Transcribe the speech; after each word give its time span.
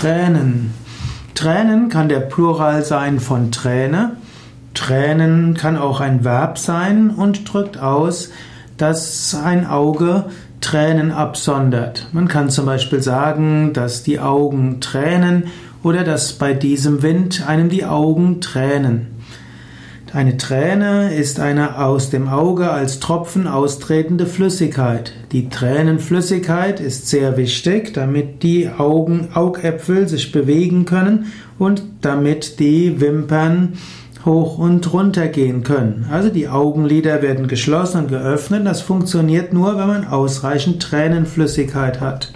Tränen. 0.00 0.74
Tränen 1.36 1.88
kann 1.88 2.08
der 2.08 2.18
Plural 2.18 2.84
sein 2.84 3.20
von 3.20 3.52
Träne. 3.52 4.16
Tränen 4.74 5.54
kann 5.54 5.78
auch 5.78 6.00
ein 6.00 6.24
Verb 6.24 6.58
sein 6.58 7.10
und 7.10 7.50
drückt 7.50 7.78
aus, 7.78 8.30
dass 8.76 9.36
ein 9.36 9.66
Auge 9.66 10.24
Tränen 10.60 11.12
absondert. 11.12 12.08
Man 12.12 12.26
kann 12.26 12.50
zum 12.50 12.66
Beispiel 12.66 13.02
sagen, 13.02 13.72
dass 13.72 14.02
die 14.02 14.18
Augen 14.18 14.80
tränen 14.80 15.44
oder 15.84 16.02
dass 16.02 16.32
bei 16.34 16.54
diesem 16.54 17.02
Wind 17.02 17.46
einem 17.46 17.68
die 17.68 17.84
Augen 17.84 18.40
tränen. 18.40 19.06
Eine 20.14 20.36
Träne 20.36 21.12
ist 21.12 21.40
eine 21.40 21.80
aus 21.84 22.08
dem 22.08 22.28
Auge 22.28 22.70
als 22.70 23.00
Tropfen 23.00 23.48
austretende 23.48 24.26
Flüssigkeit. 24.26 25.12
Die 25.32 25.48
Tränenflüssigkeit 25.48 26.78
ist 26.78 27.08
sehr 27.08 27.36
wichtig, 27.36 27.92
damit 27.94 28.44
die 28.44 28.68
Augen, 28.68 29.30
Augäpfel 29.34 30.06
sich 30.06 30.30
bewegen 30.30 30.84
können 30.84 31.32
und 31.58 31.82
damit 32.00 32.60
die 32.60 33.00
Wimpern 33.00 33.72
hoch 34.24 34.56
und 34.56 34.92
runter 34.92 35.26
gehen 35.26 35.64
können. 35.64 36.06
Also 36.08 36.28
die 36.28 36.48
Augenlider 36.48 37.20
werden 37.20 37.48
geschlossen 37.48 38.02
und 38.02 38.08
geöffnet. 38.08 38.64
Das 38.64 38.82
funktioniert 38.82 39.52
nur, 39.52 39.76
wenn 39.76 39.88
man 39.88 40.06
ausreichend 40.06 40.80
Tränenflüssigkeit 40.80 42.00
hat. 42.00 42.32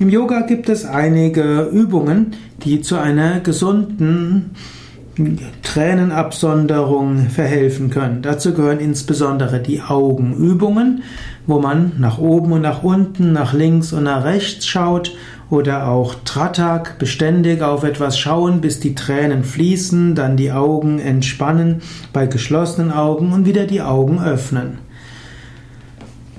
Im 0.00 0.08
Yoga 0.08 0.40
gibt 0.40 0.68
es 0.68 0.84
einige 0.84 1.70
Übungen, 1.72 2.32
die 2.64 2.80
zu 2.80 2.96
einer 2.96 3.38
gesunden 3.38 4.56
Tränenabsonderung 5.62 7.30
verhelfen 7.30 7.90
können. 7.90 8.22
Dazu 8.22 8.52
gehören 8.52 8.80
insbesondere 8.80 9.60
die 9.60 9.80
Augenübungen, 9.80 11.02
wo 11.46 11.58
man 11.58 11.92
nach 11.98 12.18
oben 12.18 12.52
und 12.52 12.62
nach 12.62 12.82
unten, 12.82 13.32
nach 13.32 13.52
links 13.52 13.92
und 13.92 14.04
nach 14.04 14.24
rechts 14.24 14.66
schaut 14.66 15.12
oder 15.48 15.88
auch 15.88 16.14
Tratak, 16.24 16.98
beständig 16.98 17.62
auf 17.62 17.84
etwas 17.84 18.18
schauen, 18.18 18.60
bis 18.60 18.80
die 18.80 18.94
Tränen 18.94 19.44
fließen, 19.44 20.14
dann 20.14 20.36
die 20.36 20.52
Augen 20.52 20.98
entspannen 20.98 21.82
bei 22.12 22.26
geschlossenen 22.26 22.92
Augen 22.92 23.32
und 23.32 23.46
wieder 23.46 23.66
die 23.66 23.82
Augen 23.82 24.22
öffnen. 24.22 24.85